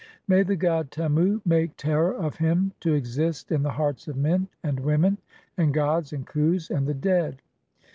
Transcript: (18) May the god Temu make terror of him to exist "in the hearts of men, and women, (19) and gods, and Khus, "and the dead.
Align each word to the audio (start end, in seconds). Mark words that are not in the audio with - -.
(18) 0.23 0.23
May 0.29 0.41
the 0.41 0.55
god 0.55 0.89
Temu 0.89 1.41
make 1.45 1.77
terror 1.77 2.11
of 2.11 2.37
him 2.37 2.71
to 2.79 2.95
exist 2.95 3.51
"in 3.51 3.61
the 3.61 3.69
hearts 3.73 4.07
of 4.07 4.17
men, 4.17 4.47
and 4.63 4.79
women, 4.79 5.19
(19) 5.59 5.63
and 5.63 5.73
gods, 5.75 6.11
and 6.11 6.25
Khus, 6.25 6.71
"and 6.75 6.87
the 6.87 6.95
dead. 6.95 7.39